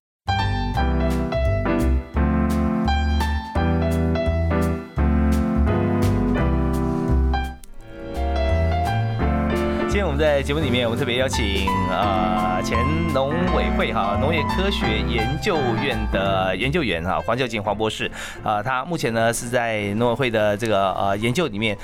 [9.99, 12.77] 今天我们在节目里面，我们特别邀请呃前
[13.13, 18.09] 农委会哈农业科学研究院的研究员哈黄秀琴黄博士
[18.41, 21.77] 啊，他目前呢是在农委会的这个呃研究里面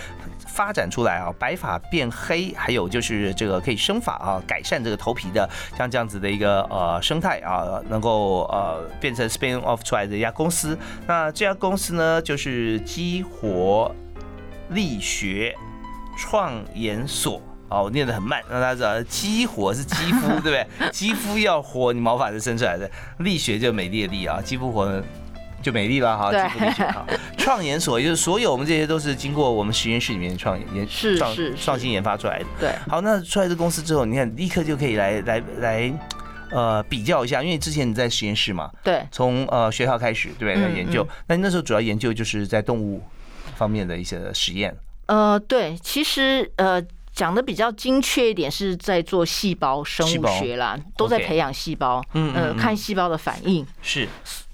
[0.48, 10.80] 发展出来啊白发变黑，还有就是这个可以生发啊改善这个头皮的像这样子的一个呃生态啊，能够呃变成 spin off 出来的一家公司。
[11.06, 13.94] 那这家公司呢就是激活
[14.70, 15.54] 力学
[16.18, 17.42] 创研所。
[17.76, 20.68] 哦，我念得很慢，让大家知道，激活是肌肤，对不对？
[20.92, 22.90] 肌肤要活，你毛发是生出来的。
[23.20, 25.04] 力学就美丽的力啊，肌肤活
[25.62, 26.32] 就美丽了哈。
[26.32, 27.06] 肌肤力学哈。
[27.38, 32.46] 创研所也就是所有我们这些都是经过我们实验室里面创研是创创新研发出来的。
[32.60, 32.72] 对。
[32.88, 35.94] 好，那出来的公司之后，你看立刻就可以来来来，
[36.52, 41.06] 呃比较一下，因为之前你在实验室嘛，对，从呃学校开始，对，在研究。
[41.28, 43.02] 那你那时候主要研究就是在动物
[43.56, 44.76] 方面的一些实验。
[45.08, 46.82] 呃，对，其实呃
[47.16, 54.08] 讲的比较精确一点，是在做细胞生物学啦，都在培养细胞，嗯嗯，看细胞的反应是。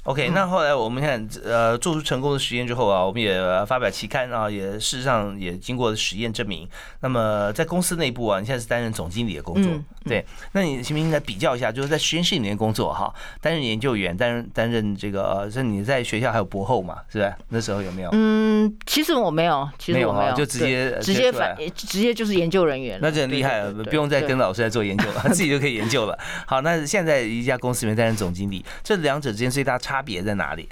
[0.04, 6.68] OK，那后来我们看，呃，做出成功的实验之后啊，我们也发表期刊啊，也事实上也经过实验证明。
[7.02, 9.72] 那么在公司内部啊，你现在是担任总经理的工作，
[10.10, 10.26] 对？
[10.54, 17.34] 那你行不行来比较一下，就是在实验室里面工作哈，担任研究员，担任担任这个，呃，这你在学校还有博后嘛，是不是？
[17.50, 18.10] 那时候有没有？
[18.14, 26.18] 嗯，其实我没有，其实我没有，就直接直接反直接就是研究人员，那就很厉害了，不用再跟老师来做研究了， 自己就可以研究了。
[26.46, 30.68] 好，那现在一家公司里面担任总经理，这两者之间最大差别在哪里？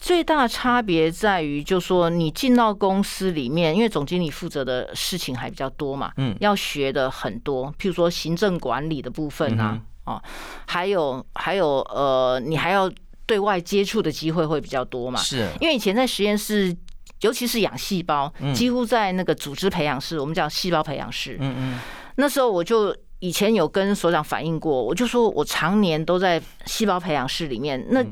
[0.00, 10.22] 最大差别在于，就说你进到公司里面，因为总经理负责的事情还比较多嘛，嗯，要学的很多，譬如说行政管理的部分啊，哦，
[10.66, 12.90] 还有还有呃，你还要
[13.26, 16.74] 对外接触的机会会比较多嘛，是，因为以前在实验室，
[17.22, 21.80] 尤其是养细胞，几乎在那个组织培养室，我们叫细胞培养室，嗯嗯，
[22.16, 28.04] 那时候我就以前有跟所长反映过，我就说我常年都在细胞培养室里面，那。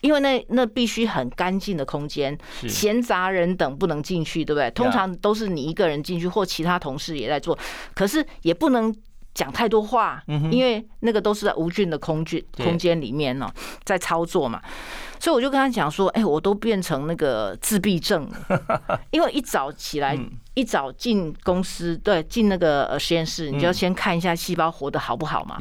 [0.00, 2.36] 因为那那必须很干净的空间，
[2.68, 4.70] 闲杂人等不能进去，对不对？
[4.70, 7.58] 通常都是你一个人进去，或其他同事也在做，
[7.94, 8.94] 可是也不能
[9.34, 13.50] 讲太多话，因为那个都是在无菌的空间空间里面呢，
[13.84, 14.60] 在操作嘛。
[15.18, 18.26] 所以我就跟他讲说，哎，我都变成那个自闭症，
[19.12, 20.18] 因为一早起来，
[20.54, 25.56] 一早进公司，对，进那个呃实验室，你就要先看一下细胞活得好不好嘛。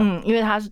[0.00, 0.66] 嗯，因为他是。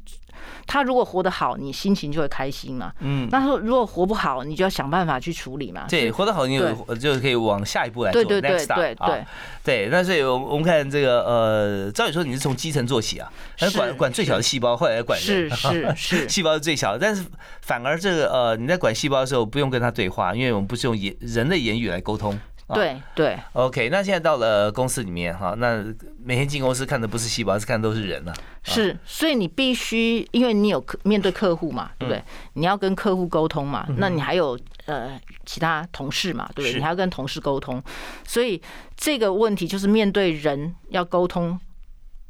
[0.67, 2.93] 他如果活得好，你心情就会开心嘛。
[3.01, 5.87] 嗯，那说如果活不好，你就要想办法去处理嘛。
[5.89, 8.23] 对，活得好，你有就可以往下一步来做。
[8.23, 9.27] 对对对对对
[9.65, 9.89] 对。
[9.91, 13.31] 那所以，我我们看这个呃，照理说你是从基层做起啊，
[13.75, 15.27] 管管最小的细胞，后来管人。
[15.27, 17.25] 是是是， 细胞是最小的，但是
[17.63, 22.39] 反而这个呃，你在管细胞的时候不用跟他对话，因为我们不是用言人的言语来沟通。
[22.75, 25.85] 对对，OK，那现在到了公司里面哈，那
[26.23, 28.35] 每天进公司看的不是细胞，是看都是人了。
[28.63, 32.23] 是，所以你必须，因为你有客面对客户嘛，对不对？
[32.55, 36.75] 你要跟客户沟通嘛，那你还有呃其他同事嘛，对不对？
[36.75, 37.83] 你还要跟同事沟通，
[38.27, 38.61] 所以
[38.97, 41.59] 这个问题就是面对人要沟通，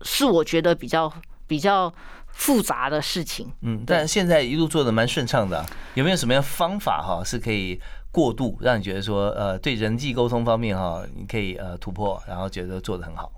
[0.03, 1.13] 是我觉得比较
[1.47, 1.93] 比较
[2.29, 3.53] 复杂的事情。
[3.63, 7.81] 嗯，但现在一路做的蛮顺畅的，有没有什么样方法哈是可以？
[8.13, 13.31] 过度让你觉得说，呃，对人际沟通方面哈，你可以呃突破，然后觉得做的很好。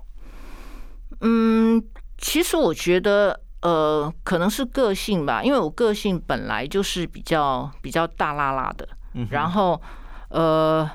[1.21, 1.81] 嗯，
[2.17, 8.87] 其实我觉得，呃，可能是个性吧，因为我个性本来就是比较比较大拉拉的，
[9.29, 9.79] 然后
[10.29, 10.89] 呃，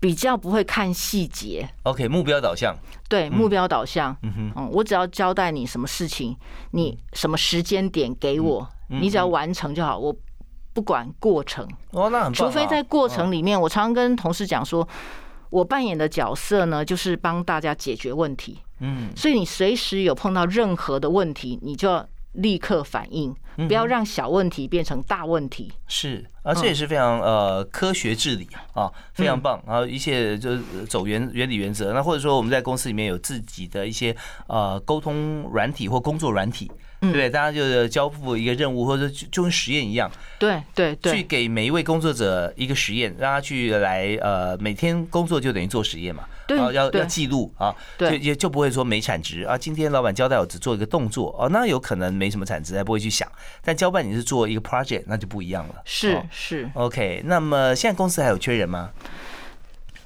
[0.00, 1.68] 比较不会看细节。
[1.84, 2.76] OK，目标导向。
[3.08, 4.14] 对，目标导向。
[4.22, 6.36] 嗯哼，嗯，我只要交代你什么事情，
[6.72, 9.96] 你什么时间点给我，你只要完成就好。
[9.96, 10.14] 我。
[10.76, 12.34] 不管过程哦，那很棒。
[12.34, 14.86] 除非在过程里面，我常常跟同事讲说，
[15.48, 18.58] 我扮演的角色呢，就是帮大家解决问题。
[18.80, 23.34] 嗯，所以你随时有碰到任何的问题，你就要立刻反应，
[23.66, 25.72] 不要让小问题变成大问题。
[25.88, 29.60] 是，而这也是非常呃科学治理啊，非常棒。
[29.66, 30.56] 然后一切就
[30.88, 31.92] 走原原理原则。
[31.92, 34.14] 那或者说我们在公司里面有自己的一些
[34.46, 36.70] 呃沟通软体或工作软体。
[36.98, 37.28] 对不对？
[37.28, 40.10] 大家就是交付一个任务，或者就就跟实验一样。
[40.38, 41.14] 对对对。
[41.14, 46.24] 去给每一位工作者一个实验，让他去来呃，每天工作就等于做实验嘛。
[46.46, 46.56] 对。
[46.56, 47.72] 要要记录啊。
[47.98, 48.12] 对。
[48.12, 49.58] 就也就不会说没产值啊。
[49.58, 53.30] 今天老板交代我只做一个动作哦，那有可能没什么产值，还不会去想。
[53.62, 55.74] 但交办你是做一个 project，那就不一样了。
[55.84, 56.70] 是是。
[56.74, 58.90] OK，那么现在公司还有缺人吗？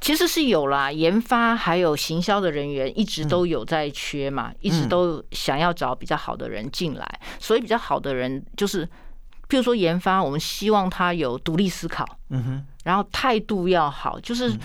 [0.01, 7.21] 其实是有啦，研发还有行销的人员一直都有在缺嘛，一直都想要找比较好的人进来。
[7.41, 8.87] 所以比较好的人就是，
[9.49, 14.57] 譬如说研发，我们希望他有独立思考，嗯哼，然后态度要好，就是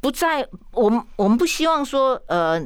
[0.00, 2.58] 不在我们我们不希望说呃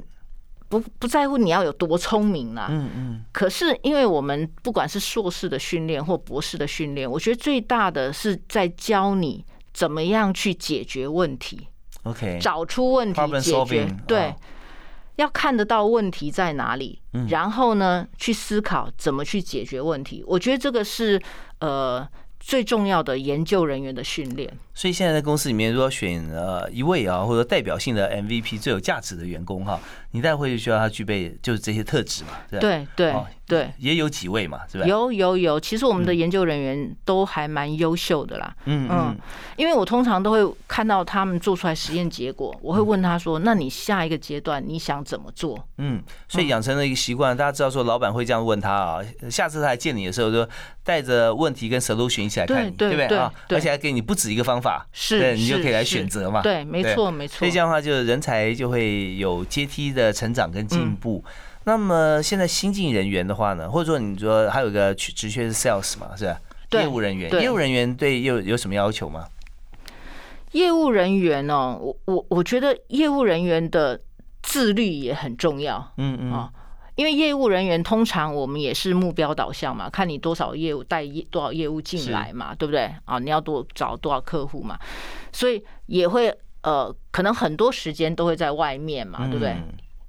[0.68, 3.24] 不不在乎你要有多聪明啦，嗯嗯。
[3.32, 11.68] 可是因为我们不管是硕士的训练或博士的训练，我觉得最大的是在教你怎么样去解决问题。
[12.04, 14.34] OK，找出问题解决，对，
[15.16, 20.22] 要看得到问题在哪里，然后呢，去思考怎么去解决问题。
[20.26, 21.20] 我觉得这个是
[21.60, 22.06] 呃
[22.48, 24.50] 最重要的研究人员的训练。
[24.72, 29.78] 所以现在在公司里面，如果选呃一位啊，或者代表性的 MVP 最有价值的员工哈，
[30.12, 33.12] 你待会就需要他具备就是这些特质嘛，对对，
[33.48, 34.86] 对，也有几位嘛，是吧？
[34.86, 38.54] 有有有，其实我们的研究人员都还蛮优秀的啦。
[38.66, 39.16] 嗯嗯，
[39.56, 50.46] 因为我通常都会看到他们做出来实验结果，我会问他说：“那你下一个阶段你想怎么做？”嗯，所以养成了一个习惯，大家知道说老板会这样问他啊，下次他来见你的时候，就
[50.84, 53.32] 带着问题跟 solution 一起来看你，对不对啊？
[53.48, 56.42] 而且还给你不止一个方法，是，你就可以来选择嘛。
[56.42, 57.38] 对，没错没错。
[57.38, 61.24] 所以这样的话，就人才就会有阶梯的成长跟进步。
[61.68, 66.40] 那么现在新进人员的话呢，或者说你说还有个职缺是 sales 嘛，是吧？
[66.72, 69.26] 业务人员，业务人员对有有什么要求吗？
[70.52, 74.00] 业务人员哦，我我我觉得业务人员的
[74.42, 75.92] 自律也很重要。
[75.98, 76.50] 嗯嗯啊，
[76.94, 82.90] 因为业务人员通常我们也是目标导向嘛，看你多少业务带业多少业务进来嘛，对不对？
[83.04, 84.78] 啊，你要多找多少客户嘛，
[85.32, 89.54] 所以也会呃，可能很多时间都会在外面嘛，对不对？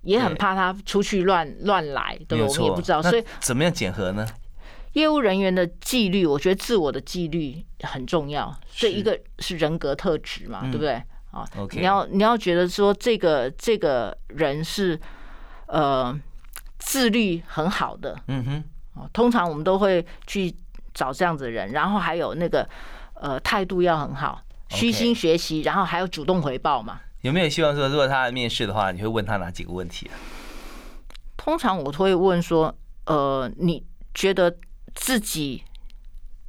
[0.02, 2.48] 也很怕他出去乱乱来，对不对？
[2.48, 4.28] 我们也不知道，所以怎么样检核呢？
[4.94, 8.52] 业务人员的纪律，我觉得自我的纪律很重要。
[8.68, 10.94] 所以一个是人格特质嘛，对不对？
[11.32, 15.00] 啊你要你要觉得说这个这个人是
[15.68, 16.18] 呃
[16.80, 18.44] 自律很好的，嗯
[18.96, 20.52] 哼，通常我们都会去
[20.92, 22.68] 找这样子的人，然后还有那个
[23.14, 27.00] 呃态度要很好，虚心学习，然后还有主动回报嘛。
[27.22, 30.14] 有没有希望说，如果他来面试的话，你会问他哪几个问题啊？
[31.36, 32.74] 通常我会问说，
[33.06, 34.56] 呃，你觉得
[34.96, 35.64] 自己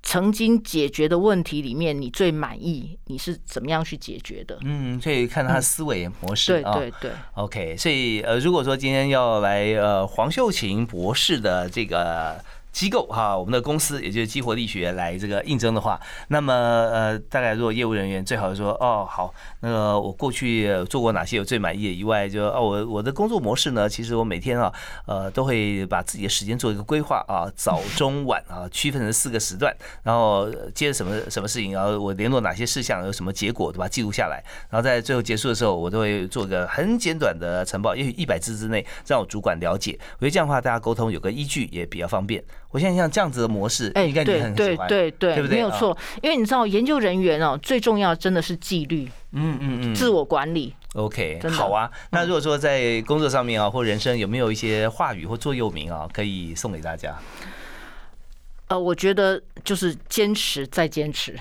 [0.03, 2.99] 曾经解决的问题里面，你最满意？
[3.07, 4.59] 你是怎么样去解决的？
[4.63, 6.73] 嗯，所以看他思维模式啊。
[6.75, 7.11] 对对对。
[7.35, 12.43] OK，所以呃，如果说今天要来呃黄秀琴博士的这个。
[12.73, 24.73] 机构哈，我们的公司也就是激活力学来这个应征的话，那么呃，大概如果业务人员最好说哦好，那个我过去做过哪些我最满意的以外，就哦我我的工作模式呢，其实我每天啊
[25.07, 33.89] 呃都会把自己的时间做一个规划啊，早中晚啊区分成四个时段，然后接着什么什么事情，然后我联络哪些事项有什么结果，对吧？
[33.89, 39.99] 记录下来，然后在最后结束的时候，我都会做个很简短的晨报，也许一百字之内，让我主管了解。
[40.19, 42.43] 我觉得这样的话，大家沟通有个依据也比较方便。
[42.71, 45.97] 我现在像这样子的模式，哎，应该你很喜欢，对对对，没有错。
[46.23, 50.75] 因为你知道，研究人员哦，最重要真的是纪律，嗯嗯嗯，自我管理。
[50.95, 51.91] OK，好啊。
[52.11, 57.17] 那如果说在工作上面啊，或人生有没有一些话语或座右铭啊，可以送给大家？
[58.71, 61.37] 呃，我觉得就是坚持再坚持，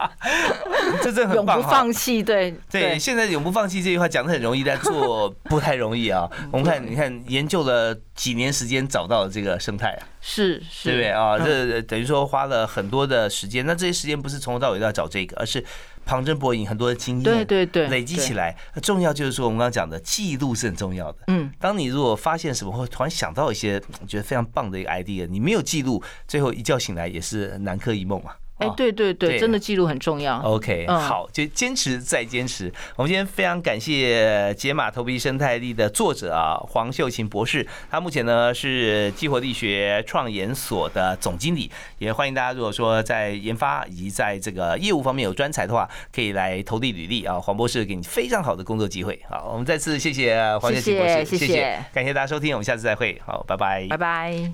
[1.02, 2.98] 这真很棒永不放弃，对对。
[2.98, 6.30] 现在永不放弃这句话讲的很容易，但做不太容易啊。
[6.52, 11.38] 我们看，你看，研究了几年时间，找到了这个生态啊，是是，对不对啊？
[11.38, 13.64] 这等于说花了很多的时间。
[13.64, 15.64] 那这些时间不是从头到尾都要找这个，而是。
[16.04, 18.56] 旁征博引，很多的经验，对对对，累积起来。
[18.82, 21.18] 重要就是说，我们刚刚讲的记录是很重要的。
[21.28, 28.32] 嗯，当你如果发现什么，或突然想到一些觉得非常棒的一个 idea，你没有记录，最后一觉醒来也是南柯一梦嘛。
[28.60, 30.38] 哎，对对对，真的记录很重要。
[30.42, 32.72] OK，好，就坚持再坚持。
[32.96, 37.66] 我们今天非常感谢解码头皮生态力的作者啊，黄秀琴博士。
[37.90, 41.70] 他目前呢是激活力学创研所的总经理。
[41.98, 47.40] 也欢迎大家，如果说在研发以及在这个业务方面有专才的话，可以来投递履历啊。
[47.40, 49.20] 黄博士给你非常好的工作机会。
[49.28, 53.20] 好，我们再次谢谢黄秀琴博士，谢谢，感谢大家收听，我们下次再会。
[53.24, 54.52] 好，拜拜，拜拜。